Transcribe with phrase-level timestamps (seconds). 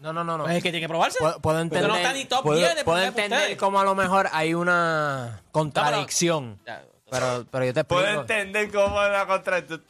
[0.00, 0.36] No, no, no.
[0.36, 0.48] no.
[0.48, 1.18] Es el que tiene que probarse.
[1.20, 3.56] Puedo, puedo entender, no está ni top puedo- 10 de puedo entender ustedes.
[3.56, 6.58] cómo a lo mejor hay una contradicción.
[6.66, 8.02] Ya, Pero, pero yo te explico.
[8.02, 9.84] Puedo entender cómo es la contradicción.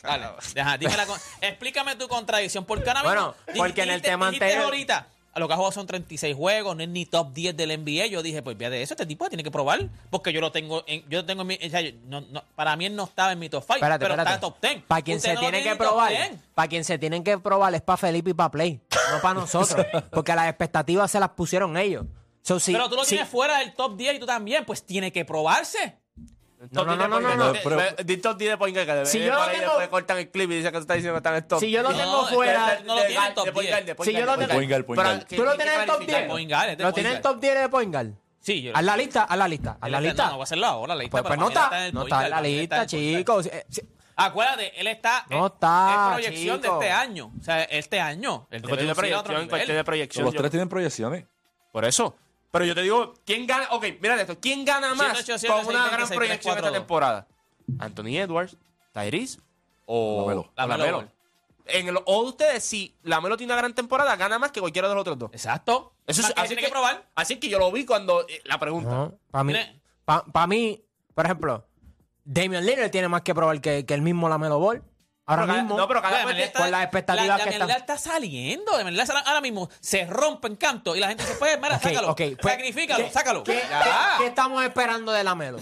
[0.00, 2.64] Dale, deja, dime la con- explícame tu contradicción.
[2.64, 3.52] Porque ahora Bueno, mismo.
[3.52, 5.08] di- porque en el dijiste- tema dijiste anterior- ahorita,
[5.38, 8.06] lo que ha jugado son 36 juegos, no es ni top 10 del NBA.
[8.06, 9.88] Yo dije, pues vea de eso, este tipo tiene que probar.
[10.10, 11.54] Porque yo lo tengo en, yo lo tengo en mi.
[11.54, 13.98] o sea, yo- no- no- para mí él no estaba en mi top 5, Espérate,
[14.04, 14.34] pero espérate.
[14.34, 14.82] está en top 10.
[14.88, 16.30] Para quien Usted se no tiene que probar, 10.
[16.54, 18.80] para quien se tienen que probar es para Felipe y para Play,
[19.12, 19.86] no para nosotros.
[20.10, 22.06] porque las expectativas se las pusieron ellos.
[22.42, 24.82] So, si- pero tú lo si- tienes fuera del top 10 y tú también, pues
[24.84, 25.96] tiene que probarse.
[26.72, 28.36] No, no, no, no, no, no.
[28.36, 30.68] Tiene point guard que debe- Si yo ahí tengo- después cortan el clip y dice
[30.68, 31.60] que tú estás diciendo que están en top.
[31.60, 32.80] Si yo lo No, tengo fuera.
[32.84, 33.76] no lo tiene en top 10.
[34.02, 34.84] Si yo lo tengo-
[35.26, 36.06] ¿Tú lo tienes en top clarificar.
[36.06, 36.28] 10?
[36.28, 38.06] Point guard, es de ¿Lo tienes en top 10 de Point Guard?
[38.42, 40.22] Sí, yo Haz la lista, haz la lista, haz la lista.
[40.24, 41.10] No, no voy a hacerlo ahora, la lista.
[41.22, 43.46] Pues, pues no está, en el no está en la lista, en el chicos.
[43.46, 43.66] Eh.
[44.16, 45.24] Acuérdate, él está.
[45.30, 46.78] No es- está, Es proyección chico.
[46.78, 47.32] de este año.
[47.38, 48.30] O sea, este año.
[48.30, 49.24] A otro proyección,
[49.76, 50.24] de proyección.
[50.24, 51.24] Los tres tienen proyecciones.
[51.72, 52.16] Por eso.
[52.50, 53.68] Pero yo te digo, ¿quién gana?
[53.70, 54.38] Ok, mira esto.
[54.40, 56.72] ¿Quién gana más 787, con una 620, gran proyección esta 642?
[56.72, 57.26] temporada?
[57.78, 58.56] ¿Anthony Edwards,
[58.92, 59.38] Tyrese
[59.86, 61.08] o Lamelo.
[61.66, 64.94] En el, o ustedes, si Lamelo tiene una gran temporada, gana más que cualquiera de
[64.94, 65.30] los otros dos.
[65.32, 65.92] Exacto.
[66.06, 67.06] Eso es, que así tiene que, probar.
[67.14, 69.12] Así que yo lo vi cuando eh, la pregunta.
[69.30, 69.54] para mí,
[70.04, 70.82] pa, mí,
[71.14, 71.64] por ejemplo,
[72.24, 74.82] Damian Lillard tiene más que probar que, que el mismo Lamelo Ball.
[75.26, 75.76] Ahora Pero cada- mismo.
[75.78, 78.72] no, pero cada La te- con las expectativas la, que la están- está saliendo.
[78.84, 81.82] Melilla sale- ahora mismo se rompe en canto y la gente dice, pues, mira, Ok,
[81.82, 82.10] sácalo.
[82.10, 83.44] ok, pues, Sacrifícalo, ¿qué- sácalo.
[83.44, 83.82] ¿qué, Ya.
[83.84, 85.58] qué- qué estamos esperando de Lamelo?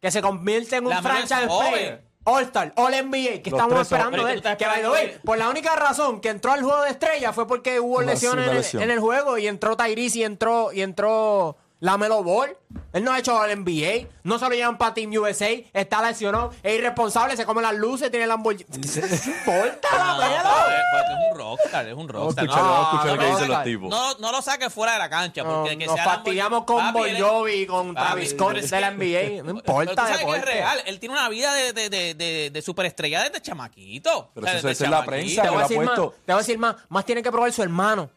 [0.00, 1.70] Que se convierta en un Lamelo franchise joven.
[1.72, 2.10] player.
[2.24, 4.42] All-Star, All-NBA, que Los estamos esperando de él.
[4.42, 8.02] Que, by por la única razón que entró al juego de estrella fue porque hubo
[8.02, 12.56] lesiones en el juego y entró Tyrese y entró, y entró Lamelo Ball.
[12.92, 16.50] Él no ha hecho al NBA, no se lo llevan para Team USA, está lesionado,
[16.62, 18.66] es irresponsable, se come las luces, tiene Lamborghini.
[18.74, 20.42] ¡Importa, No, Lamelo!
[20.42, 22.46] porque- porque es un rockstar, es un rockstar.
[22.46, 22.52] No,
[22.82, 23.90] escuchar no, lo que no, dicen no, los tipos.
[23.90, 25.42] No, no lo saques fuera de la cancha.
[25.44, 29.42] No, Porque que nos fastidiamos con Bon Jovi, con Travis Scott pero- de la NBA.
[29.42, 30.82] No Pero importa, tú sabes que es real.
[30.86, 34.30] Él tiene una vida de, de, de, de, de superestrella desde chamaquito.
[34.34, 35.86] Pero O sea, eso- es la prensa Te que voy, lo a ha decir más,
[35.98, 36.14] puesto.
[36.26, 36.76] te voy a decir más.
[36.88, 38.10] Más tiene que probar su hermano.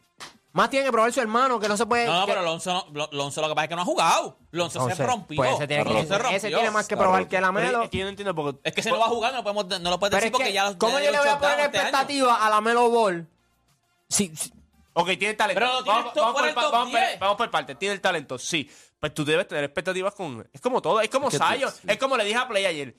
[0.54, 2.06] Más tiene que probar su hermano, que no se puede.
[2.06, 4.38] No, que- pero Lonzo, no- Lo- Lonzo lo que pasa es que no ha jugado.
[4.52, 5.36] Lonzo se Entonces, rompió.
[5.36, 6.36] Pues ese tiene, que, Lonzo se rompió.
[6.36, 7.28] ese tiene más que probar roto.
[7.30, 7.82] que la Melo.
[7.82, 8.60] es que yo no entiendo porque.
[8.62, 10.52] Es que se no va a jugar, no, podemos, no lo puedes decir porque que,
[10.54, 11.88] ya los- ¿cómo ya yo le voy a poner este año.
[11.88, 13.28] expectativa a la Melo Ball?
[14.08, 14.52] Si, si-
[14.92, 15.58] Ok, tiene talento.
[15.60, 17.18] Pero lo vamos, por, del top vamos por- 10.
[17.18, 17.74] vamos por parte.
[17.74, 18.70] Tiene el talento, sí.
[19.00, 20.48] Pues tú debes tener expectativas con.
[20.52, 21.00] Es como todo.
[21.00, 21.72] Es como Es que tú- Zion.
[21.72, 21.80] sí.
[21.88, 22.96] Es como le dije a Play ayer.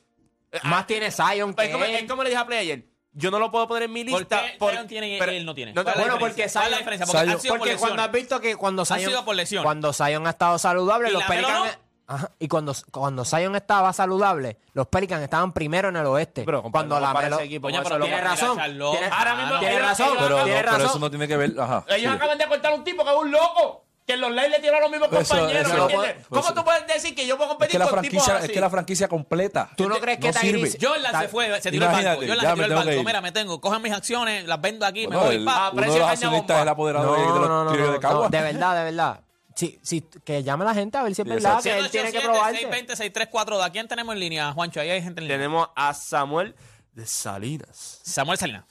[0.63, 1.95] Más tiene Zion que Es como, él.
[1.95, 2.85] es como le dije a Play ayer.
[3.17, 4.41] Yo no lo puedo poner en mi ¿Por lista.
[4.44, 5.71] qué por- Zion tiene y pero- él no tiene?
[5.73, 6.19] ¿Cuál es la Bueno, diferencia?
[6.19, 7.06] porque ¿Cuál es la Zion- diferencia?
[7.06, 8.06] Porque Zion- han sido por Porque cuando lesiones.
[8.06, 9.63] has visto que cuando Zion, sido por lesiones.
[9.63, 11.77] cuando Zion ha estado saludable, ¿Y los Pelicans.
[12.07, 16.44] Ajá, y cuando, cuando Zion estaba saludable, los Pelicans estaban primero en el oeste.
[16.45, 17.35] Pero, compadre, cuando no la Melo.
[17.38, 18.57] ese equipo, Coño, pero tiene mira, razón.
[18.57, 20.06] Charlotte, tiene, Ahora mismo- tiene ellos- razón.
[20.09, 20.85] ellos Pero, no, tiene pero razón.
[20.89, 21.53] eso no tiene que ver.
[21.59, 21.83] Ajá.
[21.88, 22.07] Ellos sigue.
[22.09, 23.84] acaban de cortar un tipo que es un loco.
[24.06, 25.68] Que en los live le tiro a los mismos Eso- compañeros.
[25.72, 26.18] eso- ¿me entiendes?
[26.22, 28.36] eso- ¿Cómo tú puedes decir que yo puedo Es competir que la con tipos franquicia,
[28.38, 28.46] así?
[28.46, 29.69] es que la franquicia completa.
[29.75, 30.69] ¿Tú no crees que No sirve.
[30.69, 32.22] Tyrese- Jordan se fue, se tiró el Imagínate, banco.
[32.22, 33.00] Jordan ya se me tiró el tengo que banco.
[33.02, 33.06] ir.
[33.06, 35.36] Mira, me tengo, cojan mis acciones, las vendo aquí, me Bueno, voy.
[35.38, 35.56] el- pa.
[35.56, 37.63] Uno de precio los de accionistas caña es el apoderado de, de No, los no,
[37.66, 38.30] no, Tigres de Cagua.
[38.30, 39.19] de verdad, de verdad.
[39.56, 42.12] Sí, sí, que llame a la gente a ver si es verdad que él tiene
[42.12, 42.57] que probarse.
[42.60, 44.81] 620 634 ¿A quién tenemos en línea, Juancho?
[44.81, 45.38] Ahí hay gente en línea.
[45.38, 46.54] Tenemos a Samuel
[46.92, 48.02] de Salinas.
[48.04, 48.66] Samuel Salinas.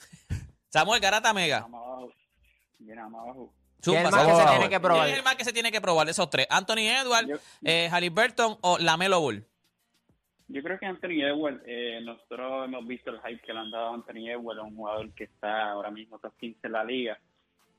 [0.69, 1.67] Samuel Garata Mega.
[1.67, 3.51] Más abajo.
[3.91, 5.09] ¿Quién es el más que se tiene que ¿Quién probar?
[5.09, 6.47] es el más que se tiene que probar de esos tres?
[6.49, 9.45] Anthony Edwards, Yo- eh, Halliburton o Lamelo Bull.
[10.47, 13.87] Yo creo que Anthony Edwards, eh, nosotros hemos visto el hype que le han dado
[13.87, 17.17] a Anthony Edwards, un jugador que está ahora mismo top 15 en la liga,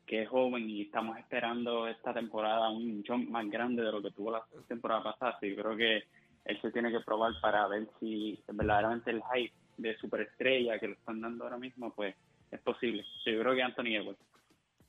[0.05, 4.11] que es joven y estamos esperando esta temporada un jump más grande de lo que
[4.11, 5.33] tuvo la temporada pasada.
[5.37, 6.05] Así que creo que
[6.45, 10.95] él se tiene que probar para ver si verdaderamente el hype de superestrella que le
[10.95, 12.17] están dando ahora mismo, pues
[12.51, 13.05] es posible.
[13.25, 14.19] Sí, yo creo que Anthony Edwards.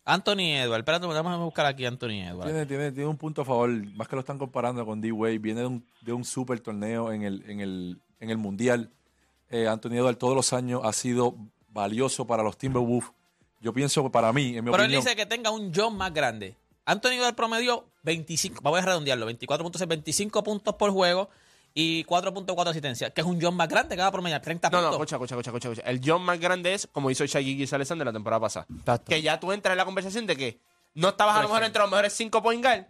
[0.07, 0.79] Anthony Edwards.
[0.79, 2.45] Espérate, vamos a buscar aquí a Anthony Edwards.
[2.45, 5.59] Tiene, tiene, tiene un punto a favor, más que lo están comparando con D-Wade, viene
[5.59, 8.89] de un, de un super torneo en el, en el, en el Mundial.
[9.49, 11.35] Eh, Anthony Edwards todos los años ha sido
[11.73, 13.11] valioso para los Timberwolves.
[13.59, 16.13] Yo pienso que para mí, en mi Pero él dice que tenga un John más
[16.13, 16.55] grande.
[16.85, 21.29] Anthony Edwards promedió 25, vamos a redondearlo, 24 puntos, 25 puntos por juego
[21.79, 24.77] y 4.4 asistencias, que es un John más grande que va a promediar 30 No,
[24.81, 25.11] no, puntos.
[25.11, 25.87] escucha, escucha, escucha, escucha.
[25.91, 28.65] El John más grande es como hizo Shaggy Gilgeous Alexander la temporada pasada.
[28.79, 29.09] Exacto.
[29.11, 30.59] Que ya tú entras en la conversación de que
[30.95, 32.85] no estabas a lo mejor entre los mejores 5 point guard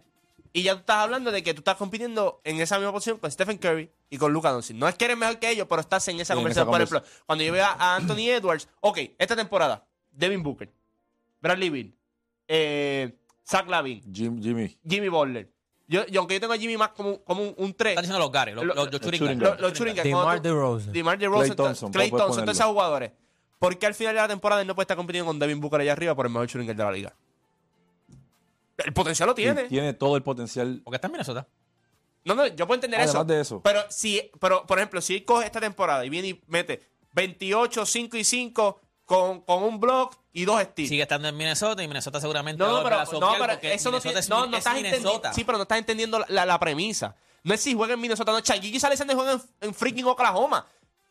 [0.54, 3.30] y ya tú estás hablando de que tú estás compitiendo en esa misma posición con
[3.30, 4.74] Stephen Curry y con Luka Doncic.
[4.74, 6.62] No es que eres mejor que ellos, pero estás en esa Sí, en conversación.
[6.66, 10.72] esa Por ejemplo, cuando yo veo a Anthony Edwards, ok, esta temporada, Devin Booker,
[11.42, 11.92] Bradley Beal,
[12.48, 13.14] eh,
[13.46, 15.50] Zach Lavin, Jim- Jimmy, Jimmy Butler.
[15.88, 18.18] Yo, y aunque yo tengo a Jimmy más como, como un, un 3, Están diciendo
[18.18, 20.92] los Gares, los, Lo- los, los los, los guards, DeMar DeRozan.
[20.92, 23.12] DeMar DeRozan, Klay Thompson, Clay Thompson, todos esos jugadores.
[23.58, 25.80] ¿Por qué al final de la temporada él no puede estar compitiendo con Devin Booker
[25.80, 27.14] allá arriba por el mejor guard de la liga?
[28.76, 29.64] El potencial lo tiene.
[29.64, 30.80] y tiene todo el potencial.
[30.84, 31.48] Porque está en Minnesota.
[32.24, 33.24] No, no, yo puedo entender Además eso.
[33.24, 33.62] de eso.
[33.62, 37.86] Pero si, pero, por ejemplo, si él coge esta temporada y viene y mete 28,
[37.86, 40.90] 5 y 5 con, con un block y dos steals.
[40.90, 43.08] Sigue estando en Minnesota y Minnesota seguramente No, va pero, a no,
[43.38, 45.08] pero eso no, es, no, no es estás entendiendo.
[45.08, 45.32] Minnesota.
[45.32, 47.16] Sí, pero no estás entendiendo la, la- la premisa.
[47.42, 48.40] No es si juega en Minnesota, no.
[48.42, 50.66] Chaguillo Alexander juega en, en freaking Oklahoma.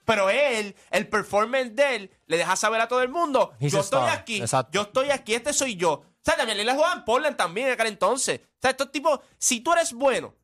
[0.05, 3.79] Pero él, el performance de él, le deja saber a todo el mundo: He's yo
[3.79, 4.17] estoy star.
[4.19, 4.69] aquí, Exacto.
[4.73, 5.91] yo estoy aquí, este soy yo.
[5.93, 8.41] O sea, también le jugaba en Portland también en aquel entonces.
[8.43, 10.35] O sea, estos tipos, si tú eres bueno,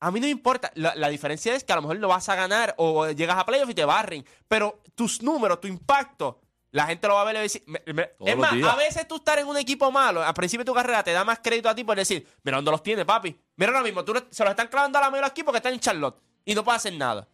[0.00, 0.72] a mí no me importa.
[0.74, 3.46] La, la diferencia es que a lo mejor lo vas a ganar o llegas a
[3.46, 4.26] playoff y te barren.
[4.48, 6.40] Pero tus números, tu impacto,
[6.70, 7.62] la gente lo va a ver y va a decir.
[7.66, 8.68] me- me- Todos es los más, días.
[8.72, 11.24] a veces tú estar en un equipo malo, al principio de tu carrera te da
[11.24, 13.36] más crédito a ti por decir, mira dónde los tiene, papi.
[13.56, 15.72] Mira ahora mismo, tú le- se los están clavando a la mayoría aquí porque están
[15.72, 17.26] en Charlotte y no puede hacer nada.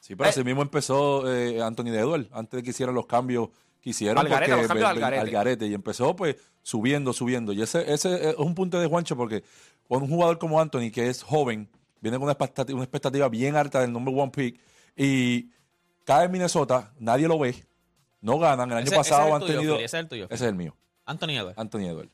[0.00, 0.30] Sí, pero Eh.
[0.30, 3.50] así mismo empezó eh, Anthony de Edwards, antes de que hicieran los cambios
[3.80, 4.18] que hicieron.
[4.18, 5.20] Al garete, porque los cambios ve- al ve- garete.
[5.20, 5.66] al garete.
[5.68, 7.52] Y empezó pues subiendo, subiendo.
[7.52, 9.44] Y ese, ese es un punto de Juancho porque
[9.88, 11.68] con un jugador como Anthony, que es joven,
[12.00, 14.60] viene con una expectativa, una expectativa bien alta del number one pick,
[14.96, 15.50] y
[16.04, 17.54] cae en Minnesota, nadie lo ve,
[18.22, 18.70] no ganan.
[18.70, 19.74] El año Ese- ese pasado es el han tuyo, tenido...
[19.74, 20.74] Philly, ese es el tuyo, Ese es el mío,
[21.04, 21.58] Anthony Edwards.
[21.58, 22.10] Anthony Edwards.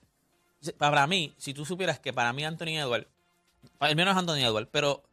[0.76, 3.06] Para mí, si tú supieras que para mí Anthony Edwards,
[3.80, 5.04] el mío no es Anthony Edwards, pero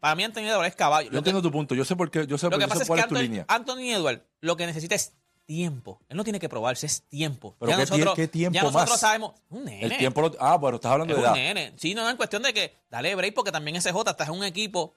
[0.00, 1.10] para mí Anthony Edwards es caballo.
[1.10, 2.82] Yo entiendo tu punto, yo sé por qué, yo sé, Lo que yo sé pasa
[2.82, 3.44] es que es tu Anthony, línea.
[3.48, 5.12] Anthony Edwards lo que necesita es
[5.44, 6.00] tiempo.
[6.08, 7.54] Él no tiene que probarse, es tiempo.
[7.58, 9.00] Pero ya ¿qué nosotros, qué tiempo ya nosotros más?
[9.00, 9.32] sabemos.
[9.50, 9.84] Un nene.
[9.84, 11.54] El tiempo lo- Ah, bueno, estás hablando es de un edad.
[11.54, 11.72] nene.
[11.76, 14.44] Sí, no, no, en cuestión de que dale break porque también SJ estás en un
[14.44, 14.94] equipo.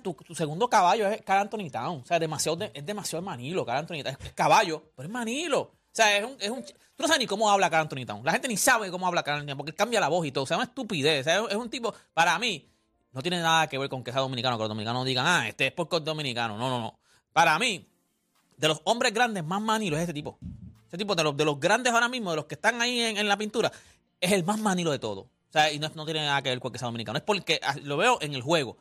[0.00, 2.00] Tu, segundo caballo es Carl Anthony Town.
[2.02, 4.16] O sea, demasiado de- es demasiado Manilo, Carl Anthony Town.
[4.20, 5.60] Es, caballo, pero es Manilo.
[5.60, 6.64] O sea, es un, es un.
[6.64, 8.24] Tú no sabes ni cómo habla Carl Anthony Town.
[8.24, 10.44] La gente ni sabe cómo habla Carl Anthony Town porque cambia la voz y todo.
[10.44, 11.20] O sea, una estupidez.
[11.20, 11.94] O sea, es, un tipo.
[12.12, 12.68] Para mí,
[13.12, 15.68] no tiene nada que ver con que sea dominicano, que los dominicanos digan, ah, este
[15.68, 16.56] es porque dominicano.
[16.56, 16.98] No, no, no.
[17.32, 17.88] Para mí,
[18.56, 20.38] de los hombres grandes más manilos es este tipo.
[20.84, 23.16] Este tipo de los, de los grandes ahora mismo, de los que están ahí en,
[23.16, 23.72] en la pintura,
[24.20, 25.22] es el más manilo de todo.
[25.22, 27.18] O sea, y no, no tiene nada que ver con que sea dominicano.
[27.18, 28.76] Es porque ah, lo veo en el juego.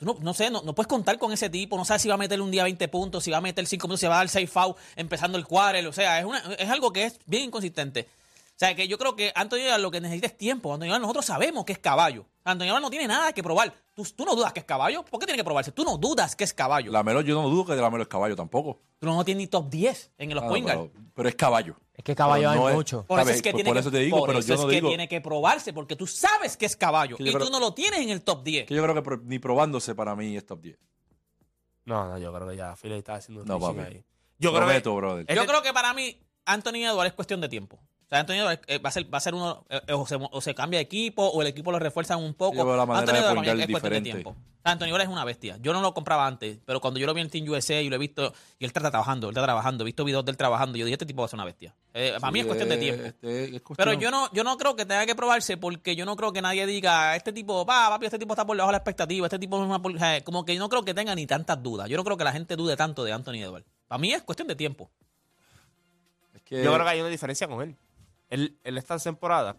[0.00, 1.76] No, no sé, no, no puedes contar con ese tipo.
[1.76, 3.82] No sabes si va a meter un día 20 puntos, si va a meter 5
[3.82, 5.86] puntos, si va a dar 6 foul empezando el quarter.
[5.86, 8.08] O sea, es, una, es algo que es bien inconsistente.
[8.56, 10.74] O sea, que yo creo que Edwards lo que necesita es tiempo.
[10.74, 12.26] Edwards nosotros sabemos que es caballo.
[12.52, 13.72] Edwards no tiene nada que probar.
[13.94, 15.04] ¿Tú, tú no dudas que es caballo?
[15.04, 15.72] ¿Por qué tiene que probarse?
[15.72, 16.90] Tú no dudas que es caballo.
[16.92, 18.80] La Melo, yo no dudo que la Melo es caballo tampoco.
[18.98, 21.76] Tú no tienes ni top 10 en los Ah, point pero, pero es caballo.
[21.94, 23.04] Es que caballo Pero hay no es- mucho.
[23.06, 24.54] Por eso es que Por- tiene por que, eso te digo, por pero eso yo
[24.54, 27.30] es no que digo- tiene que probarse, porque tú sabes que es caballo Que yo
[27.30, 28.66] y creo- tú no lo tienes en el top 10.
[28.66, 30.78] Que yo creo que pro- ni probándose para mí es top 10.
[31.84, 34.02] No, no, yo creo que ya Philly está haciendo un No, ahí.
[34.38, 35.20] Yo creo Prometo, que brother.
[35.22, 36.16] Este- Yo creo que para mí,
[36.46, 37.78] Anthony Edwards es cuestión de tiempo.
[38.10, 40.40] Sea, Anthony Edwards eh, va a ser, va a ser uno, eh, o, se, o
[40.40, 42.56] se cambia de equipo, o el equipo lo refuerzan un poco.
[42.56, 43.12] Yo veo la manera Anthony
[43.56, 44.30] de es cuestión de tiempo.
[44.30, 45.56] O sea, es una bestia.
[45.62, 47.96] Yo no lo compraba antes, pero cuando yo lo vi en Team USA y lo
[47.96, 50.76] he visto, y él está trabajando, él está trabajando, he visto videos de él trabajando,
[50.76, 51.74] yo dije, este tipo va a ser una bestia.
[51.94, 53.02] Eh, para mí es cuestión de tiempo.
[53.06, 56.04] este, es cuestión- Pero yo no, yo no creo que tenga que probarse porque yo
[56.04, 58.72] no creo que nadie diga, este tipo, va, papi, este tipo está por debajo de
[58.72, 59.80] la expectativa, este tipo es una...
[59.80, 59.94] por-".
[59.94, 61.88] O sea, Como que yo no creo que tenga ni tantas dudas.
[61.88, 63.66] Yo no creo que la gente dude tanto de Anthony Edwards.
[63.88, 64.90] Para mí es cuestión de tiempo.
[66.34, 67.76] es que- Yo creo que hay una diferencia con él.
[68.30, 69.56] Él, él esta temporada.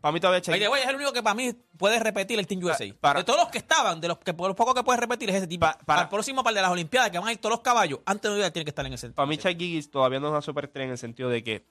[0.00, 0.40] Para mí todavía
[0.70, 2.86] way, es el único que para mí puede repetir el Team USA.
[3.00, 5.36] para- de todos los que estaban, de los que los pocos que puede repetir es
[5.36, 5.60] ese tipo.
[5.66, 8.00] Pa- para- el próximo par de las Olimpiadas, que van a ir todos los caballos,
[8.06, 9.10] Anthony Edwards tiene que estar en ese.
[9.10, 11.66] Para mí, Shai Giggs todavía no es una superestrella en el sentido de que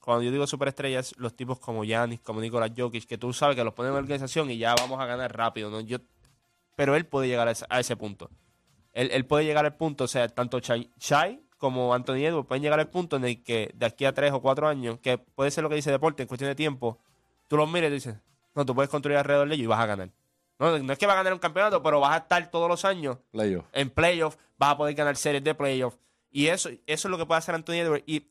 [0.00, 3.64] cuando yo digo superestrellas, los tipos como Giannis, como Nicolás Jokic, que tú sabes que
[3.64, 5.80] los ponen en organización y ya vamos a ganar rápido, ¿no?
[5.80, 5.96] Yo,
[6.76, 8.28] pero él puede llegar a ese, a ese punto.
[8.92, 12.60] Él, él puede llegar al punto, o sea, tanto Shai, Shai como Anthony Edwards pueden
[12.64, 15.52] llegar al punto en el que de aquí a tres o cuatro años, que puede
[15.52, 16.98] ser lo que dice deporte en cuestión de tiempo,
[17.46, 18.16] tú los mires y dices,
[18.56, 20.10] no, tú puedes construir alrededor de ellos y vas a ganar.
[20.58, 22.84] No, no es que vas a ganar un campeonato, pero vas a estar todos los
[22.84, 23.64] años Playoff.
[23.72, 25.96] en playoffs, vas a poder ganar series de playoffs.
[26.32, 26.78] Y eso, eso
[27.08, 28.02] es lo que puede hacer Anthony Edwards.
[28.06, 28.26] Y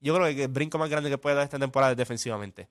[0.00, 2.68] yo creo que el brinco más grande que puede dar esta temporada es defensivamente.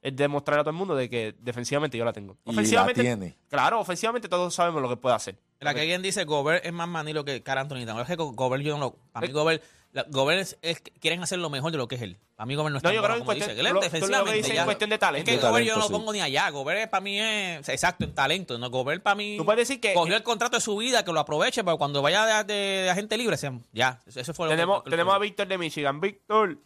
[0.00, 2.38] Es demostrar a todo el mundo de que defensivamente yo la tengo.
[2.46, 3.36] Y Ofensivamente, la tiene.
[3.50, 5.36] claro, ofensivamente todos sabemos lo que puede hacer.
[5.60, 8.00] La que alguien dice Gobert es más manilo que Cara Anthony Towns.
[8.02, 8.92] Es que Go- Gobert yo no lo.
[9.12, 9.62] Para mí, Gobert,
[9.92, 12.16] la- Gobert es, es- quieren hacer lo mejor de lo que es él.
[12.34, 13.46] Para mí, Gobert no es No, tan yo creo que como en dice.
[13.48, 14.36] cuestión, Él tú lo- es que defensivamente.
[14.38, 15.24] dices en cuestión de Es talento.
[15.30, 15.92] que De Gobert yo no lo sí.
[15.92, 16.48] pongo ni allá.
[16.48, 17.68] Gobert para mí es.
[17.68, 18.58] Exacto, en talento.
[18.58, 19.36] No, Gobert para mí.
[19.36, 22.00] Tú puedes decir que Cogió el contrato de su vida, que lo aproveche, pero cuando
[22.00, 23.36] vaya de, de- de agente libre,
[23.72, 24.00] ya.
[24.06, 26.00] Eso fue lo que- tenemos, lo que- tenemos a Víctor de Michigan.
[26.00, 26.56] Víctor.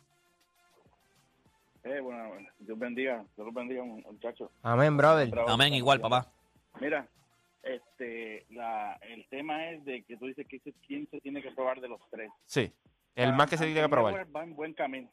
[1.83, 4.49] Eh, bueno, Dios bendiga, Dios los bendiga, muchachos.
[4.63, 5.31] Amén, brother.
[5.49, 6.29] Amén, igual, papá.
[6.81, 7.07] Mira,
[7.65, 11.51] este, la, el tema es de que tú dices que ese- quién se tiene que
[11.53, 12.31] probar de los tres.
[12.47, 12.73] Sí.
[13.17, 14.27] El Ah, más que se tiene que probar.
[14.35, 15.09] Va en buen camino.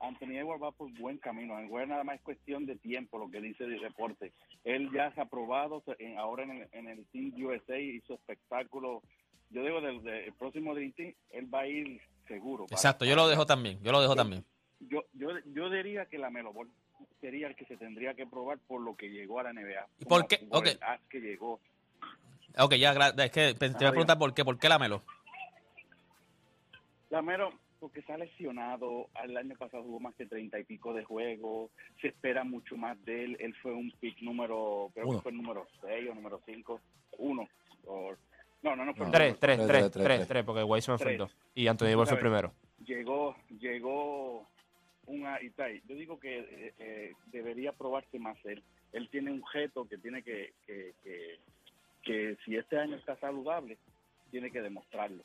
[0.00, 1.58] Anthony Edwards va por buen camino.
[1.58, 4.32] Edwards nada más es cuestión de tiempo, lo que dice el reporte.
[4.64, 8.14] Él ya se ha probado, se- en- ahora en el, en el Team USA hizo
[8.14, 9.02] espectáculo.
[9.50, 12.64] Yo digo, del, del próximo Dream Team, él va a ir seguro.
[12.66, 13.78] para- Exacto, yo lo dejo también.
[13.82, 14.44] Yo lo dejo también.
[14.80, 16.68] Yo, yo, yo diría que la Melo Ball
[17.20, 19.86] sería el que se tendría que probar por lo que llegó a la NBA.
[20.00, 20.38] ¿Y por qué?
[20.38, 20.66] por Ok.
[20.66, 21.60] el as que llegó.
[22.58, 24.44] Ok, ya, es que te voy a preguntar por qué.
[24.44, 25.02] ¿Por qué la Melo?
[27.10, 29.08] La Melo, porque está lesionado.
[29.22, 31.70] El año pasado jugó más de treinta y pico de juegos.
[32.00, 33.36] Se espera mucho más de él.
[33.40, 35.18] Él fue un pick número, creo Uno.
[35.18, 36.80] que fue el número 6 o número 5.
[37.18, 37.48] Uno.
[37.86, 38.14] O-
[38.62, 40.44] no, no, no fue el Tres, número- tres, Tres, tres, tres, tres, tres.
[40.44, 40.66] porque el
[41.06, 41.18] Tres.
[41.18, 41.36] dos.
[41.54, 42.52] Y Anthony Edwards fue el primero.
[42.84, 44.46] llegó llegó
[45.06, 45.82] un Itai.
[45.88, 48.62] Yo digo que eh, eh, debería probarse más él.
[48.92, 51.38] Él tiene un reto que tiene que, que, que,
[52.02, 53.78] que si este año está saludable,
[54.30, 55.22] tiene que demostrarlo.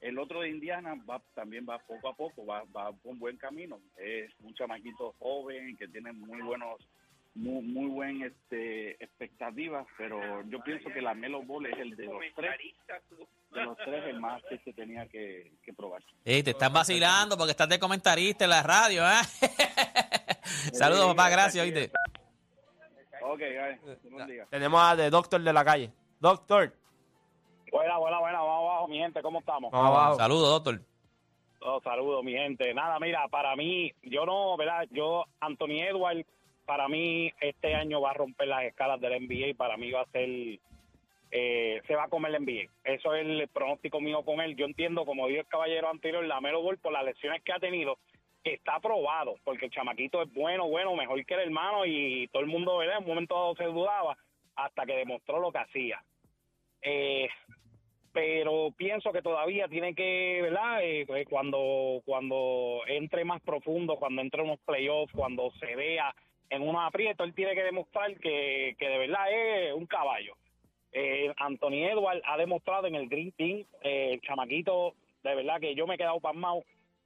[0.00, 3.80] El otro de Indiana va también va poco a poco, va, va con buen camino.
[3.96, 6.80] Es un chamaquito joven que tiene muy buenos
[7.34, 12.04] muy, muy buen este expectativas, pero yo pienso que la Melo Ball es el de
[12.04, 12.60] los tres,
[13.52, 16.02] de los tres el más que se tenía que, que probar.
[16.22, 19.22] Te están vacilando porque estás de comentarista en la radio, ¿eh?
[20.72, 21.90] Saludos, papá, gracias, oíste.
[23.22, 24.46] Ok, guys, buen día.
[24.50, 25.90] Tenemos a The Doctor de la calle.
[26.24, 26.72] Doctor.
[27.70, 29.70] Buena, buena, buena, vamos abajo, mi gente, ¿cómo estamos?
[29.70, 30.14] Vamos abajo.
[30.14, 30.80] Saludos, doctor.
[31.60, 32.72] Oh, saludos, mi gente.
[32.72, 34.86] Nada, mira, para mí, yo no, ¿verdad?
[34.90, 36.26] Yo, Anthony Edwards,
[36.64, 40.00] para mí, este año va a romper las escalas del NBA y para mí va
[40.00, 40.58] a ser,
[41.30, 42.72] eh, se va a comer el NBA.
[42.84, 44.56] Eso es el pronóstico mío con él.
[44.56, 47.58] Yo entiendo, como dijo el caballero anterior, la Melo Ball, por las lesiones que ha
[47.58, 47.98] tenido,
[48.42, 52.42] que está probado, porque el chamaquito es bueno, bueno, mejor que el hermano y todo
[52.42, 52.96] el mundo, ¿verdad?
[52.96, 54.16] En un momento dado se dudaba
[54.56, 56.02] hasta que demostró lo que hacía.
[56.84, 57.28] Eh,
[58.12, 60.84] pero pienso que todavía tiene que, ¿verdad?
[60.84, 66.14] Eh, eh, cuando, cuando entre más profundo, cuando entre en unos playoffs, cuando se vea
[66.48, 70.36] en unos aprietos, él tiene que demostrar que, que de verdad es un caballo.
[70.92, 75.74] Eh, Anthony Edwards ha demostrado en el Green Team, eh, el chamaquito, de verdad que
[75.74, 76.62] yo me he quedado pasmado.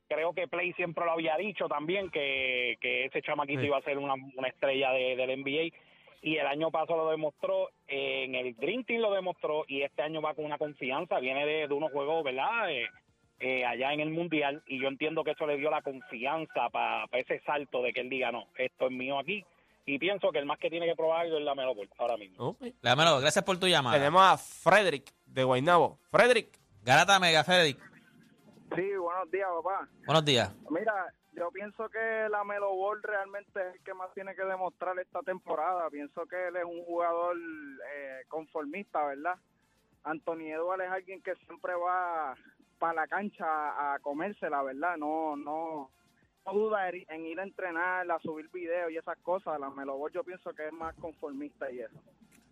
[0.08, 3.66] Creo que Play siempre lo había dicho también, que, que ese chamaquito Sí.
[3.66, 5.75] iba a ser una, una estrella de, del NBA
[6.22, 10.02] y el año pasado lo demostró, eh, en el Dream Team lo demostró y este
[10.02, 12.70] año va con una confianza, viene de, de unos juegos, ¿verdad?
[12.70, 12.87] Eh,
[13.40, 17.06] eh, allá en el Mundial y yo entiendo que eso le dio la confianza para
[17.12, 19.44] ese salto de que él diga, no, esto es mío aquí
[19.87, 22.48] y pienso que el más que tiene que probarlo es la Melo Ball ahora mismo.
[22.48, 22.62] Ok.
[22.82, 23.96] Dámelo, gracias por tu llamada.
[23.96, 25.98] Tenemos a Frederick de Guaynabo.
[26.10, 26.58] Frederick.
[26.82, 27.78] Garata Mega Frederick.
[28.75, 29.88] Sí, buenos días, papá.
[30.04, 30.54] Buenos días.
[30.70, 34.99] Mira, yo pienso que la Melo Ball realmente es el que más tiene que demostrar
[34.99, 35.88] esta temporada.
[35.90, 39.37] Pienso que él es un jugador eh, conformista, ¿verdad?
[40.04, 42.35] Anthony Edwards es alguien que siempre va
[42.78, 43.45] para la cancha
[43.95, 44.97] a comérsela, ¿verdad?
[44.97, 45.90] No, no,
[46.47, 49.59] no duda en ir a entrenar, a subir videos y esas cosas.
[49.61, 52.00] La Melo Ball yo pienso que es más conformista y eso.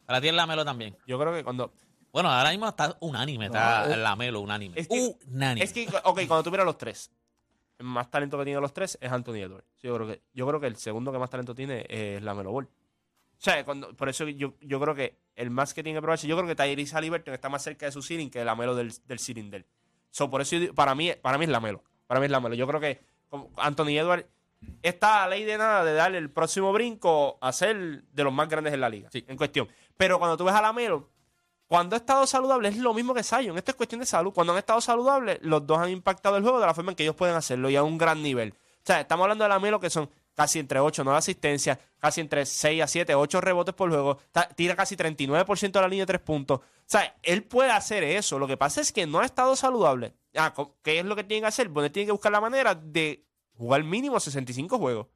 [0.07, 0.97] Para ti es Lamelo también.
[1.07, 1.73] Yo creo que cuando.
[2.13, 4.79] Bueno, ahora mismo está unánime, está No, eh, Lamelo unánime.
[4.79, 5.65] Es que, unánime.
[5.65, 7.11] es que, ok, cuando tú miras los tres,
[7.79, 9.67] más talento que tiene los tres es Anthony Edwards.
[9.83, 12.53] Yo creo que, yo creo que el segundo que más talento tiene es la Melo
[12.53, 12.65] Ball.
[12.65, 16.27] O sea, cuando, por eso yo, yo creo que el más que tiene que probarse,
[16.27, 18.93] yo creo que Tyrese Halliburton está más cerca de su ceiling que la Melo del,
[19.07, 19.67] del ceiling de él.
[20.11, 21.83] So, por eso yo para mí, para mí es la Melo.
[22.07, 22.55] Para mí es la Melo.
[22.55, 23.01] Yo creo que
[23.57, 24.27] Anthony Edwards
[24.83, 28.49] está a ley de nada de darle el próximo brinco a ser de los más
[28.49, 29.11] grandes en la liga.
[29.13, 29.69] En cuestión.
[29.97, 31.11] Pero cuando tú ves a la Melo,
[31.67, 33.57] cuando ha estado saludable es lo mismo que Zion.
[33.59, 34.33] Esto es cuestión de salud.
[34.33, 37.03] Cuando han estado saludables, los dos han impactado el juego de la forma en que
[37.03, 38.53] ellos pueden hacerlo y a un gran nivel.
[38.53, 42.21] O sea, estamos hablando de la Melo que son casi entre 8 9 asistencias, casi
[42.21, 44.19] entre 6 a 7, 8 rebotes por juego,
[44.55, 46.61] tira casi 39% de la línea de 3 puntos.
[46.61, 48.39] O sea, él puede hacer eso.
[48.39, 50.15] Lo que pasa es que no ha estado saludable.
[50.37, 51.69] Ah, ¿Qué es lo que tiene que hacer?
[51.69, 55.07] Bueno, tiene que buscar la manera de jugar mínimo 65 juegos.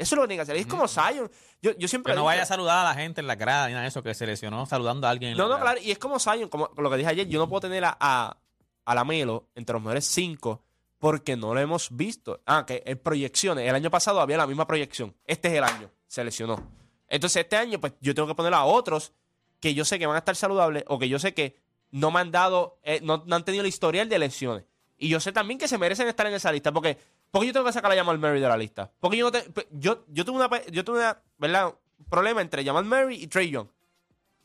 [0.00, 0.56] Eso es lo que tiene que hacer.
[0.56, 1.30] Es como Zion.
[1.60, 3.72] Yo, yo siempre Que no vaya a saludar a la gente en la grada ni
[3.74, 5.32] nada de eso, que se lesionó saludando a alguien.
[5.32, 5.72] en no, la no, grada.
[5.74, 7.96] claro, y es como Zion, como lo que dije ayer, yo no puedo tener a,
[8.00, 8.36] a,
[8.84, 10.62] a la Melo entre los mejores cinco
[10.98, 12.40] porque no lo hemos visto.
[12.46, 15.90] Ah, que en proyecciones, el año pasado había la misma proyección, este es el año,
[16.06, 16.62] se lesionó.
[17.08, 19.12] Entonces este año, pues yo tengo que poner a otros
[19.60, 21.56] que yo sé que van a estar saludables o que yo sé que
[21.90, 24.64] no me han dado, eh, no, no han tenido el historial de lesiones.
[24.96, 26.98] Y yo sé también que se merecen estar en esa lista, porque,
[27.30, 28.90] porque yo tengo que sacar a Jamal Murray de la lista.
[29.00, 31.74] Porque yo no te- yo, yo tuve una, yo tuve una, ¿verdad?
[31.98, 33.68] un problema entre Jamal Murray y Trey Young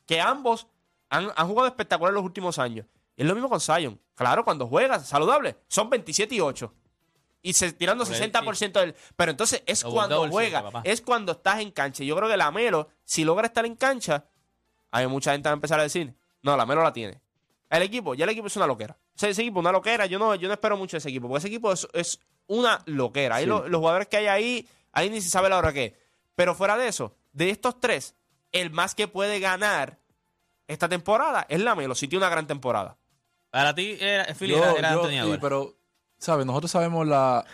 [0.06, 0.68] que ambos
[1.10, 2.86] han, han jugado espectacular en los últimos años.
[3.18, 4.00] Y es lo mismo con Zion.
[4.14, 6.74] Claro, cuando juegas saludable, son 27 y 8.
[7.42, 8.96] Y se, tirando Por el- 60% del.
[9.16, 10.90] Pero entonces es cuando double juega, siempre, papá.
[10.90, 12.04] es cuando estás en cancha.
[12.04, 14.26] Yo creo que la Melo, si logra estar en cancha,
[14.92, 17.22] hay mucha gente que va a empezar a decir: No, la Melo la tiene.
[17.70, 18.96] El equipo, ya el equipo es una loquera.
[19.16, 20.06] O sea, ese equipo es una loquera.
[20.08, 22.82] Yo no, yo no espero mucho de ese equipo, porque ese equipo es, es una
[22.86, 23.36] loquera.
[23.36, 23.50] Ahí Sí.
[23.50, 25.94] lo- los jugadores que hay ahí, ahí ni se sabe la hora que es.
[26.36, 28.16] Pero fuera de eso, de estos tres,
[28.52, 30.00] el más que puede ganar
[30.68, 32.98] esta temporada es la Melo, si tiene una gran temporada.
[33.52, 35.78] Para ti, era, Philly, Yo- era, era yo- Anthony sí, pero,
[36.18, 36.46] ¿sabes?
[36.46, 37.46] Nosotros sabemos la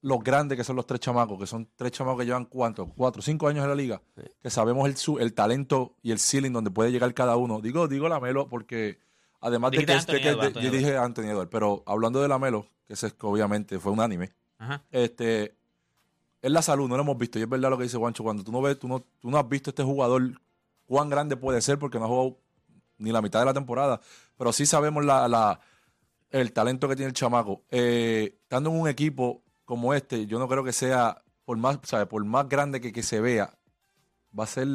[0.00, 3.22] los grandes que son los tres chamacos, que son tres chamacos que llevan cuánto, cuatro,
[3.22, 4.02] cinco años en la liga,
[4.42, 7.60] que sabemos el, su- el talento y el ceiling donde puede llegar cada uno.
[7.60, 8.98] Digo, digo la Melo porque
[9.42, 12.66] además de que, este- que- de- yo dije Anthony Edwards, pero hablando de la Melo,
[12.86, 14.82] que ese obviamente fue unánime, Ajá.
[14.90, 15.54] este
[16.40, 17.38] es la salud, no lo hemos visto.
[17.38, 19.36] Y es verdad lo que dice Juancho, cuando tú no ves, tú no, tú no
[19.38, 20.40] has visto este jugador
[20.86, 22.38] cuán grande puede ser porque no ha jugado
[22.98, 24.00] ni la mitad de la temporada,
[24.38, 25.60] pero sí sabemos la, la-
[26.30, 27.62] el talento que tiene el chamaco.
[27.70, 32.06] Eh, estando en un equipo como este, yo no creo que sea, por más, ¿sabes?
[32.08, 33.56] por más grande que, que se vea,
[34.38, 34.66] va a ser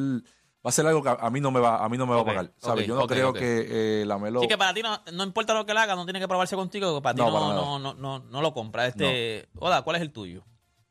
[0.66, 2.22] va a ser algo que a, mí no me va a mí no me va
[2.22, 2.52] a pagar.
[2.58, 2.88] ¿sabes?
[2.88, 5.66] yo no creo que eh, la Melo Así que para ti no, no importa lo
[5.66, 7.94] que él haga, no tiene que probarse contigo, para ti No, no, para no, no,
[7.94, 8.88] no, no lo compra.
[8.88, 10.44] Este, Oda, ¿cuál es el tuyo?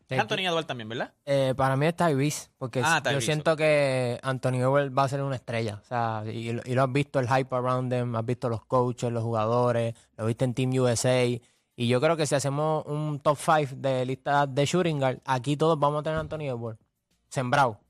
[0.09, 1.13] Sí, Anthony Edwards también, ¿verdad?
[1.25, 5.09] Eh, para mí es Tyrese, porque Ah, yo Tyrese, siento que Anthony Edwards va a
[5.09, 5.81] ser una estrella.
[5.83, 9.11] O sea, y, y lo has visto el hype around them, has visto los coaches,
[9.11, 11.25] los jugadores, lo viste en Team USA.
[11.79, 15.57] Y yo creo que si hacemos un top 5 de lista de shooting guard, aquí
[15.57, 16.79] todos vamos a tener a Anthony Edwards.
[17.29, 17.81] Sembrado.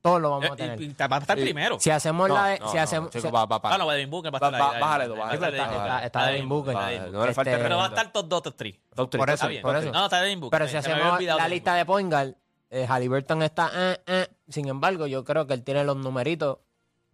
[0.00, 0.80] Todos lo vamos a Eh, tener.
[0.80, 1.80] y- y va a estar primero.
[1.80, 2.58] Si hacemos No, la de.
[2.60, 3.74] no, si no, hacemos, chico, si- va, va, para.
[3.74, 6.24] Ah, no, Devin Booker va a Va- estar va- ahí, bájale ahí, bájale Está- está
[6.24, 6.74] ahí, Devin Booker.
[6.74, 8.00] no le falta Este- Pero va a respeto.
[8.08, 8.74] estar top 2, top 3.
[8.94, 9.60] Top three, por eso, three.
[9.60, 9.86] por eso.
[9.92, 10.58] No, no, está Devin Booker.
[10.58, 11.78] Pero Se- si se me había hacemos olvidado la Devin lista Booker.
[11.80, 12.34] de point guard,
[12.70, 14.28] eh, Halliburton está eh, eh.
[14.48, 16.58] Sin embargo, yo creo que él tiene los numeritos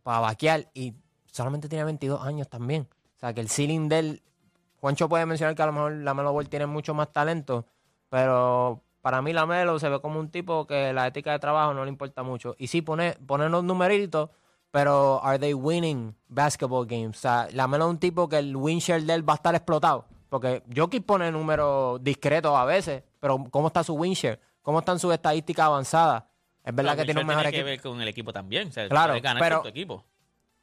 [0.03, 0.95] para vaquear y
[1.31, 2.89] solamente tiene 22 años también.
[3.17, 4.23] O sea, que el ceiling de él...
[4.81, 7.67] Juancho puede mencionar que a lo mejor la Melo Ball tiene mucho más talento,
[8.09, 11.73] pero para mí la Melo se ve como un tipo que la ética de trabajo
[11.75, 12.55] no le importa mucho.
[12.59, 14.31] Y sí, pone, pone los numeritos,
[14.71, 17.17] pero are they winning basketball games?
[17.19, 19.37] O sea, la Melo es un tipo que el win share de él va a
[19.37, 20.07] estar explotado.
[20.29, 24.39] Porque Jokic pone números discretos a veces, pero ¿cómo está su win share?
[24.63, 26.23] ¿Cómo están sus estadísticas avanzadas?
[26.63, 27.65] Es verdad Pero que tiene un mejor que equipo.
[27.65, 28.69] ver con el equipo también.
[28.69, 30.05] O sea, Claro, ganar pero- con tu equipo.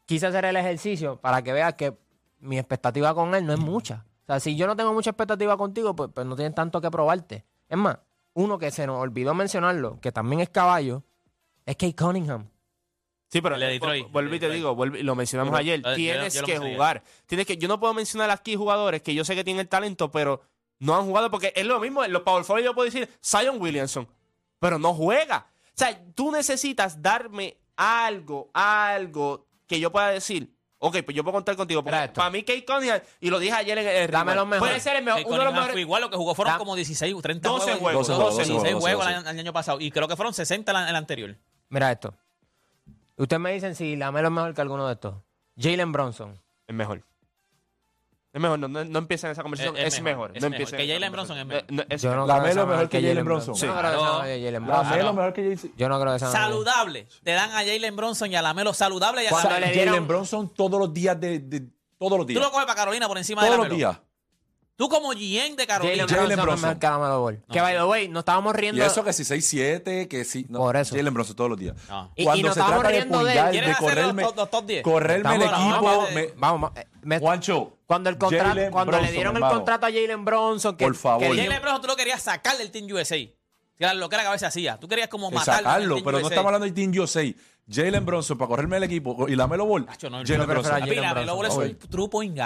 [0.05, 1.97] Quise hacer el ejercicio para que veas que
[2.39, 4.05] mi expectativa con él no es mucha.
[4.23, 6.89] O sea, si yo no tengo mucha expectativa contigo, pues, pues no tienes tanto que
[6.89, 7.43] probarte.
[7.67, 7.97] Es más,
[8.37, 11.03] uno que se nos olvidó mencionarlo, que también es caballo,
[11.65, 12.47] es Kate Cunningham.
[13.29, 13.57] Sí, pero
[14.11, 17.03] vuelvo y te digo, lo mencionamos ayer, tienes yo que jugar.
[17.25, 20.11] Tienes que, yo no puedo mencionar aquí jugadores que yo sé que tienen el talento,
[20.11, 20.41] pero
[20.77, 23.59] no han jugado porque es lo mismo, en los Power Forward yo puedo decir Zion
[23.59, 24.07] Williamson,
[24.59, 25.47] pero no juega.
[25.69, 30.55] O sea, tú necesitas darme algo, algo que yo pueda decir.
[30.79, 31.83] Ok, pues yo puedo contar contigo.
[31.83, 34.71] Porque para mí, Kate Cunningham, y lo dije ayer en el Dame rival, los mejores.
[34.71, 35.71] Puede ser el mejor, uno de los mejores.
[35.73, 37.79] fue igual, lo que jugó fueron Da- como 16, 30 12 juegos.
[37.81, 39.79] juegos, 12 12 16 juegos, juegos 12 el, año- el año pasado.
[39.81, 41.35] Y creo que fueron 60 el, el anterior.
[41.69, 42.13] Mira esto.
[43.15, 45.15] Ustedes me dicen si la Melo es mejor que alguno de estos.
[45.59, 46.39] Jalen Bronson.
[46.67, 47.03] El mejor.
[48.33, 49.77] Es mejor, no, no, no empiecen esa conversación.
[49.77, 50.69] Es, mejor, es no mejor.
[50.69, 51.65] Que Jalen Bronson es mejor.
[51.69, 53.55] No, es la Melo mejor que, Jalen Bronson.
[53.55, 53.65] Sí.
[53.65, 54.89] Jalen Bronson.
[54.89, 57.07] La Melo mejor que Jalen Yo no creo que sea Saludable.
[57.23, 59.23] Te dan a Jalen Bronson y a la Melo saludable.
[59.23, 62.39] Y a Cuando Jalen Bronson todos los días de, de, todos los días.
[62.39, 63.69] Tú lo coges para Carolina por encima de la Melo.
[63.69, 64.06] Todos los días.
[64.77, 66.05] Tú como GM de Carolina.
[66.07, 66.69] Jalen Bronson.
[66.69, 67.43] es Carmelo Ball.
[67.51, 68.81] Que by the way, nos estábamos riendo.
[68.81, 70.43] Y eso que si 6-7, que si.
[70.43, 70.95] Por eso.
[70.95, 71.75] Jalen Bronson todos los días.
[71.89, 72.09] Ah.
[72.23, 74.23] Cuando se trata de correrme,
[74.83, 76.07] correrme el equipo.
[76.37, 77.77] vamos, eh, Juancho.
[77.87, 81.35] cuando el contrato, cuando le dieron el contrato a Jalen Bronson, que, Por favor.
[81.35, 83.17] Jalen Bronson, tú lo querías sacar del Team USA.
[83.79, 84.77] Claro, lo que era que a veces hacía.
[84.77, 85.69] Tú querías como eh, matarlo.
[85.69, 87.35] Sacarlo, pero no estamos hablando del Team Yosei.
[87.69, 89.87] Jalen Bronson para correrme el equipo y la Melo Ball.
[89.87, 90.25] Jalen Bronson.
[90.27, 91.39] Jalen Bronson.
[91.39, 91.63] Bronson.
[91.63, 92.37] es un true point.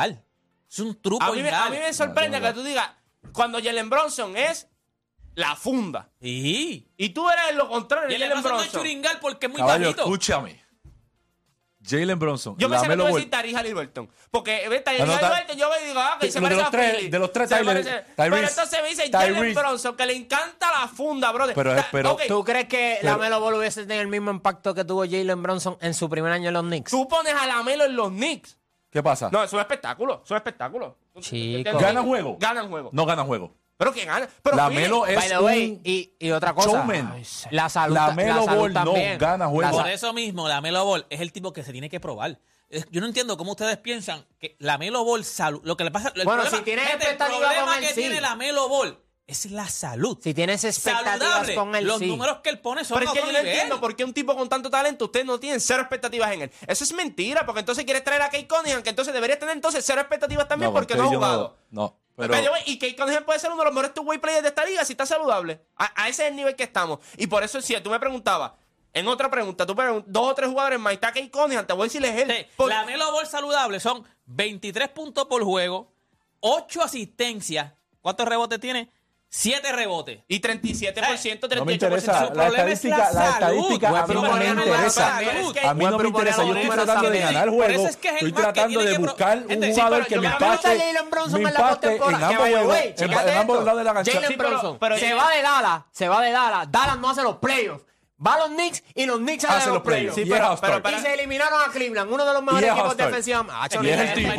[0.71, 1.23] Es un truco.
[1.23, 2.89] A mí, me, a mí me sorprende que tú digas,
[3.33, 4.69] cuando Jalen Bronson es
[5.35, 6.09] la funda.
[6.21, 6.89] Sí.
[6.95, 8.09] Y tú eres lo contrario.
[8.09, 10.03] Jalen Bronson no es churingal porque es muy Caballo, bajito.
[10.03, 10.61] escúchame.
[11.83, 12.55] Jalen Bronson.
[12.57, 14.09] Yo pensé que tú decías Tarija Liberton.
[14.29, 16.69] Porque ve, Tarija no, no, Liberton, yo me digo, ah, que se de parece a
[16.69, 18.05] tres, De los tres, Tyrese.
[18.15, 21.55] Pero entonces me dice Jalen Bronson, que le encanta la funda, brother.
[21.55, 22.27] Pero, pero okay.
[22.29, 25.77] ¿Tú crees que la Melo Ball hubiese tenido el mismo impacto que tuvo Jalen Bronson
[25.81, 26.91] en su primer año en los Knicks?
[26.91, 28.57] Tú pones a la Melo en los Knicks
[28.91, 29.29] ¿Qué pasa?
[29.31, 30.97] No, es un espectáculo, es un espectáculo.
[31.19, 31.79] Chico.
[31.79, 32.37] ¿Gana juego?
[32.39, 32.89] Gana el juego.
[32.91, 33.55] No gana juego.
[33.77, 34.29] Pero que gana.
[34.43, 36.69] Pero la Melo es By the way, un y, otra cosa.
[36.69, 37.23] Showman.
[37.49, 37.95] La salud.
[37.95, 39.71] La Melo Ball no gana juego.
[39.71, 42.37] Por eso mismo, la Melo Ball es el tipo que se tiene que probar.
[42.91, 45.61] Yo no entiendo cómo ustedes piensan que la Melo Ball salud.
[45.63, 46.11] Lo que le pasa.
[46.15, 48.97] El bueno, problema, si tiene expectativa el problema que tiene la Melo Ball
[49.31, 50.17] es la salud.
[50.21, 53.31] Si tienes expectativas con él, los números que él pone son Pero es que yo
[53.31, 56.43] no entiendo por qué un tipo con tanto talento ustedes no tienen cero expectativas en
[56.43, 56.51] él.
[56.67, 59.85] Eso es mentira, porque entonces quieres traer a Kate Cunningham, que entonces deberías tener entonces
[59.85, 61.57] cero expectativas también porque no ha jugado.
[61.69, 61.97] No, no.
[62.15, 64.49] Pero, pero, y Kate Cunningham puede ser uno de los mejores two way players de
[64.49, 65.61] esta liga si está saludable.
[65.77, 66.99] A, ese es el nivel que estamos.
[67.17, 68.51] Y por eso, si tú me preguntabas,
[68.93, 71.83] en otra pregunta, tú preguntas dos o tres jugadores más, está Kate Cunningham, te voy
[71.83, 72.31] a decir es él.
[72.31, 72.75] Sí, porque...
[72.75, 75.91] La saludable son 23 puntos por juego,
[76.41, 77.73] 8 asistencias.
[78.01, 78.91] ¿Cuántos rebotes tiene?
[79.33, 80.19] 7 rebotes.
[80.27, 80.93] Y 37%,
[81.39, 81.55] 38%.
[81.55, 82.27] No me interesa.
[82.27, 85.17] Su la estadística, es la, la estadística a mí no me interesa.
[85.17, 86.43] A mí no me interesa.
[86.43, 87.87] Yo estoy tratando de ganar el juego.
[87.87, 90.67] Es que es estoy tratando de buscar un jugador sí, que me empate,
[91.31, 94.11] me empate en ambos juegos, en, ambos lados de la cancha.
[94.11, 96.69] Jalen Bronson se va de Dallas, se va de Dallas.
[96.69, 97.85] Dallas no hace los playoffs.
[98.25, 100.15] Va a los Knicks y los Knicks hacen, hacen los playoffs.
[100.61, 103.45] Pero, pero, y se eliminaron a Cleveland, uno de los mejores equipos defensivos.
[103.81, 104.31] Y es ah, el tipo.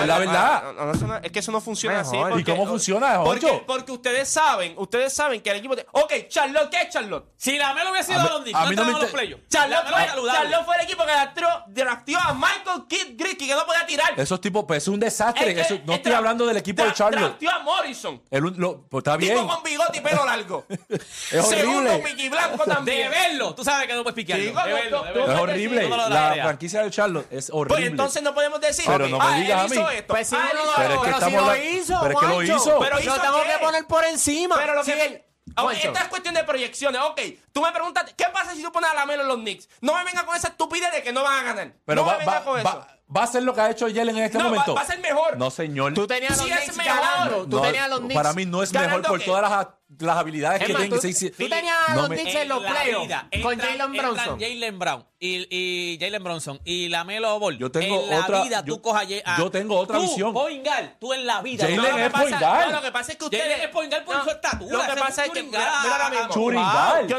[0.00, 0.62] Es la verdad.
[0.78, 2.16] Ah, es que eso no funciona así.
[2.36, 5.74] ¿Y cómo funciona, porque, porque, ustedes saben, ustedes saben que el equipo...
[5.92, 7.32] Ok, Charlotte, ¿qué es Charlotte?
[7.36, 9.48] Si la Melo hubiera sido a, a los Knicks, los playoffs.
[9.48, 14.18] Charlotte, fue el equipo que drafteó a Michael Kidd Griffey, que no podía tirar.
[14.18, 15.54] Esos tipos, pues es un desastre.
[15.84, 17.20] no estoy hablando del equipo de Charlotte.
[17.20, 18.22] Drafteó a Morrison.
[18.28, 19.34] Pues, está bien.
[19.34, 20.66] Tipo con bigote y pelo largo.
[21.30, 23.10] Segundo, Mickey Blanco también.
[23.10, 23.54] De verlo.
[23.54, 24.44] Tú sabes que no puedes piquearlo.
[24.44, 25.88] Es horrible.
[25.88, 27.76] La franquicia de Charlotte es horrible.
[27.76, 28.84] Pues entonces no podemos decir.
[28.86, 29.10] Pero okay.
[29.10, 29.76] no me digas a mí.
[29.76, 30.14] Hizo esto.
[30.14, 32.42] Pues sí, ah, no, pero, es que pero si lo hizo, Pero es que lo
[32.42, 32.78] hizo.
[32.78, 34.56] Pero lo tengo que poner por encima.
[34.56, 35.26] Pero lo que...
[35.58, 37.00] Okay, esta es cuestión de proyecciones.
[37.02, 37.20] Ok,
[37.52, 39.68] tú me preguntas, ¿qué pasa si tú pones a la Melo en los Knicks?
[39.80, 41.72] No me venga con esa estupidez de que no van a ganar.
[41.84, 43.70] Pero no va, me venga va, con va, eso va a ser lo que ha
[43.70, 44.74] hecho Jalen en este no, momento.
[44.74, 45.36] Va, va, a ser mejor.
[45.36, 45.94] No, señor.
[45.94, 47.36] Tú tenías a los sí Knicks ganando.
[47.36, 49.26] No, tú tenías los Knicks Para mí no es mejor por qué?
[49.26, 49.68] todas las,
[50.00, 50.90] las habilidades es que tienen.
[50.90, 54.40] Tú, sí, tú tenías a los Knicks en los playoffs con Jalen Bronson.
[54.40, 57.56] Jalen Brown y, y Jalen Bronson y la Melo Ball.
[57.58, 58.42] Yo tengo en la otra.
[58.42, 60.32] Vida, yo, tú cojas a, yo tengo otra tú, visión.
[60.32, 61.64] Poingal, tú en la vida.
[61.64, 62.72] Jalen es Poingal.
[62.72, 64.78] Lo que pasa es que ustedes es Poingal por su estatura.
[64.78, 67.06] Lo que pasa es que mira Churingal.
[67.06, 67.18] Yo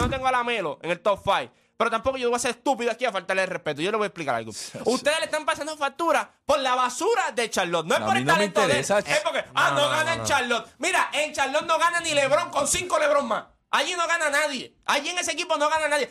[0.00, 1.63] no tengo a la Melo en el top 5.
[1.76, 3.82] Pero tampoco yo voy a ser estúpido aquí a faltarle el respeto.
[3.82, 4.52] Yo le voy a explicar algo.
[4.84, 7.86] Ustedes le están pasando factura por la basura de Charlotte.
[7.86, 8.80] No, es por el talento de él.
[8.80, 10.68] Es porque, ah, no, gana en Charlotte.
[10.78, 13.44] Mira, en Charlotte no gana ni Lebron con cinco Lebron más.
[13.74, 14.72] Allí no gana nadie.
[14.84, 16.08] Allí en ese equipo no gana nadie.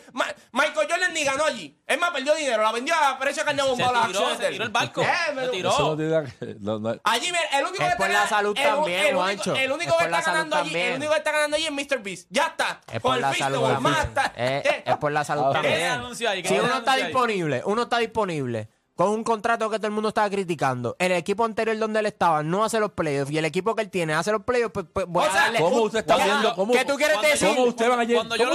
[0.52, 1.74] Michael Jordan ni ganó allí.
[1.86, 2.62] Es más, perdió dinero.
[2.62, 4.06] La vendió a precio de carne bombada.
[4.36, 5.00] Se, tiró el barco.
[5.00, 5.96] Eh, se tiró.
[6.60, 7.00] No, no.
[7.04, 8.74] Allí, el único que por está la salud el,
[9.72, 12.02] único, que está ganando allí, el único que está ganando allí es Mr.
[12.02, 12.26] Beast.
[12.28, 12.82] Ya está.
[12.86, 13.62] Es por, por la salud.
[14.36, 16.14] Eh, es, por la salud también.
[16.14, 20.30] Si uno está disponible, uno está disponible con un contrato que todo el mundo estaba
[20.30, 23.82] criticando, el equipo anterior donde él estaba no hace los playoffs y el equipo que
[23.82, 25.06] él tiene hace los playoffs, pues, pues
[25.58, 26.54] ¿Cómo usted está viendo?
[26.54, 27.48] ¿Cómo, ¿Qué tú quieres decir?
[27.48, 28.06] ¿Cómo usted va a?
[28.06, 28.46] Cuando, yo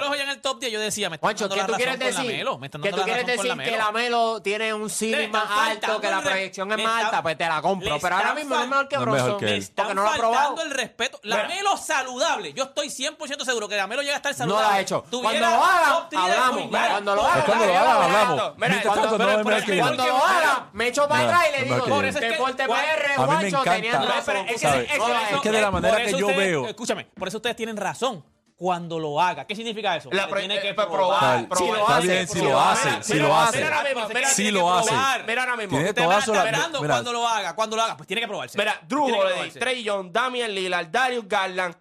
[0.00, 2.44] lo veía en el top 10, yo decía, me están ¿qué tú quieres decir?
[2.82, 3.56] ¿Qué tú quieres decir?
[3.58, 7.46] Que Lamelo tiene un ceiling más alto, que la proyección es más alta, pues te
[7.46, 7.98] la compro.
[8.00, 10.62] Pero ahora mismo no es mejor que Bronson, porque no lo ha probado.
[10.62, 11.20] el respeto.
[11.22, 12.52] Lamelo saludable.
[12.54, 14.64] Yo estoy 100% seguro que Lamelo llega a estar saludable.
[14.64, 15.04] No lo ha hecho.
[15.10, 16.68] Cuando lo haga, hablamos.
[16.68, 19.57] Cuando lo haga, hablamos.
[19.78, 23.64] Cuando lo haga, me echo para atrás y le digo, por eso Deporte PR, guacho,
[23.64, 24.46] razón.
[24.48, 26.66] Es que de la manera que yo veo.
[26.66, 28.24] Escúchame, por eso ustedes tienen razón
[28.58, 29.46] cuando lo haga.
[29.46, 30.10] ¿Qué significa eso?
[30.12, 31.48] La tiene eh, que pues, probar.
[31.48, 31.58] probar.
[31.58, 33.58] Si lo está hace, bien, si lo hace, mira, si mira, lo hace.
[33.58, 34.94] Mira, mira si lo hace.
[35.26, 35.76] Mira ahora mismo.
[35.76, 37.96] Tiene está esperando cuando lo haga, cuando lo haga.
[37.96, 38.58] Pues tiene que probarse.
[38.58, 41.76] Mira, Drew Holiday, Trey Young, Damian Lillard, Darius Garland,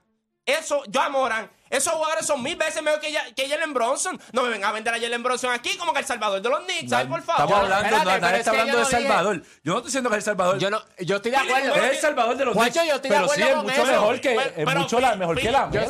[0.46, 4.20] eso, yo Moran esos jugadores son mil veces mejor que, ya- que Jalen Bronson.
[4.32, 6.60] No me vengan a vender a Jalen Bronson aquí como que el salvador de los
[6.66, 6.94] Knicks.
[7.08, 7.44] Por favor.
[7.46, 9.42] Estamos hablando, Espérate, no, nadie es está hablando yo de dije- Salvador.
[9.64, 10.58] Yo no estoy diciendo que es El Salvador.
[10.60, 11.76] Yo no, yo estoy de acuerdo.
[11.76, 12.76] es El Salvador de los Knicks.
[12.76, 13.86] yo estoy de Pero sí, es mucho eso.
[13.86, 15.82] mejor que, Pero- es pero mucho la, Phil- mejor que la yo-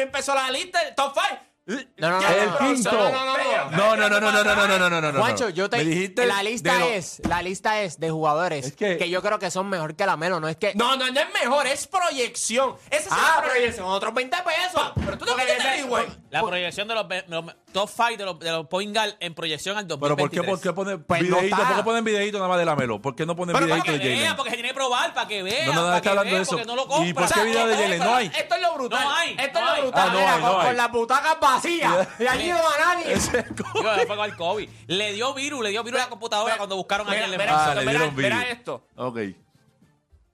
[0.00, 1.40] empezó la lista, top 5.
[1.66, 2.58] No, no, no, El no, no.
[2.58, 2.92] quinto.
[2.92, 5.18] No, no, no, No, no, no, no, no, no, no, no, no, no, no, no.
[5.18, 8.96] Juancho, yo te dijiste la de lista es, la lista es de jugadores Es que-
[8.98, 11.20] que, yo creo que son mejor que la Melo, no es que No, no, no
[11.20, 12.76] es mejor, es proyección.
[12.90, 14.92] Esa es Ah, la son otros 20 pesos.
[14.94, 16.06] Pero tú no Porque quieres ese- tener, güey.
[16.30, 19.34] La proyección de los, de los top 5 de los, de los point guard en
[19.34, 20.50] proyección al Pero ¿por qué, 2023.
[20.50, 21.56] por qué ponen Pues no videíto?
[21.56, 21.68] está.
[21.68, 23.00] ¿Por qué ponen videíto nada más de la Melo?
[23.02, 24.36] ¿Por qué no ponen Pero videíto Para de que vea, Jalen?
[24.36, 25.66] porque se tiene que probar, para que vea.
[25.66, 26.50] No, no, no, para está que hablando vea, de eso.
[26.52, 27.26] Porque no lo ¿Y compra.
[27.26, 27.98] por qué video de esto- Jalen?
[28.00, 28.26] No hay.
[28.38, 29.02] Esto es lo brutal.
[29.04, 29.76] No hay, Esto no es hay.
[29.76, 30.08] lo brutal.
[30.08, 30.66] Ah, no Mira, hay, con, hay.
[30.66, 32.08] con las butacas vacías.
[32.18, 33.14] y allí no va nadie.
[33.16, 34.68] Digo, fue con el COVID.
[34.86, 37.40] Le dio virus, le dio virus a la computadora Mira, cuando buscaron a mira, Jalen
[37.40, 37.64] mira.
[37.70, 38.52] Ah, le mira, dieron mira virus.
[38.52, 38.86] esto.
[38.96, 39.18] Ok.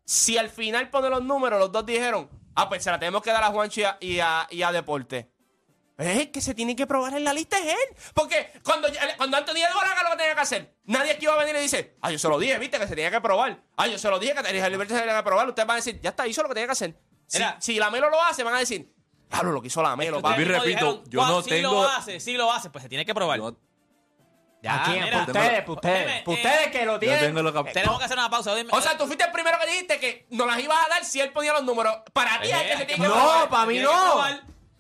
[0.04, 3.30] Si al final pone los números, los dos dijeron, ah, pues se la tenemos que
[3.30, 5.30] dar a Juancho y a, y a, y a Deporte.
[5.98, 7.96] Es que se tiene que probar en la lista es él.
[8.14, 11.38] Porque cuando, cuando Anthony Edwards haga lo que tenía que hacer, nadie aquí va a
[11.38, 13.62] venir y dice, ah, yo se lo dije, viste, que se tenía que probar.
[13.76, 15.48] Ah, yo se lo dije que tenía libertad se tenía que probar.
[15.48, 16.98] Ustedes van a decir, ya está, hizo lo que tenía que hacer.
[17.26, 17.56] Si, Mira.
[17.60, 18.92] si la Melo lo hace, van a decir,
[19.32, 20.44] claro, lo que hizo la Melo, papi.
[20.44, 23.14] Repito, dijeron, yo "Juan, no tengo- lo hace, sí lo hace, pues se tiene que
[23.14, 23.38] probar.
[23.38, 23.56] Yo-
[24.62, 25.02] Ya, ¿A quién?
[25.02, 25.18] mira.
[25.22, 26.04] Ustedes, para Dime, ustedes.
[26.04, 27.20] Para eh, ustedes que lo Yo tienen.
[27.20, 27.72] tengo lo que...
[27.72, 28.54] Tenemos que hacer una pausa.
[28.54, 31.04] Dime- O sea, tú fuiste el primero que dijiste que nos las ibas a dar
[31.04, 31.96] si él ponía los números.
[32.12, 33.48] Para ti es que se tiene que No, probar.
[33.48, 34.24] para mí no.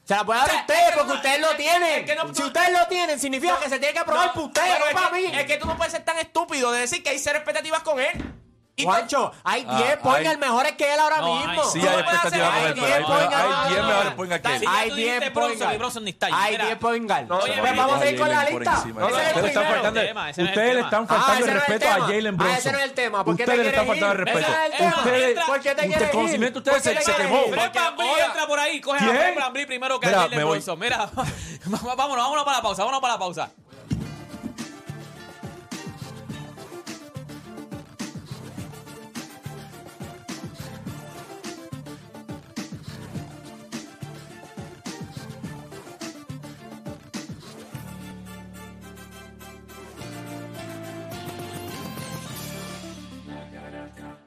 [0.04, 1.98] Se la puede dar O sea, a ustedes es que porque no- ustedes lo tienen.
[2.00, 4.78] es que no- si ustedes lo tienen, significa que se tiene que probar para ustedes,
[4.78, 5.26] no es para que- mí.
[5.36, 7.98] Es que tú no puedes ser tan estúpido de decir que hay cero expectativas con
[7.98, 8.10] él.
[8.84, 10.36] Juancho, hay 10 ah, point hay...
[10.36, 11.64] mejores que él ahora no, mismo.
[11.64, 14.64] Sí, hay expectativas con él, pero hay 10 mejores point que él.
[14.68, 15.62] Hay 10 point.
[16.32, 17.08] Hay 10 point.
[17.08, 18.84] Vamos a ir con la lista.
[20.36, 22.58] Ustedes le están ah, faltando el respeto a Jalen ah, Bronson.
[22.58, 23.22] Ese no es el tema.
[23.22, 24.48] Ustedes le están faltando el respeto.
[24.98, 26.10] Ustedes, ¿Por qué te quieres ir?
[26.10, 27.46] conocimiento ustedes se quemó.
[27.48, 27.94] Brepan
[28.26, 28.80] entra por ahí.
[28.80, 30.78] Coge a Jalen Brepan primero que a Jalen Bronson.
[30.78, 31.10] Mira,
[31.64, 32.82] vámonos, vámonos para la pausa.
[32.82, 33.50] Vámonos para la pausa.